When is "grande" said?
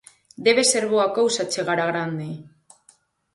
1.91-2.29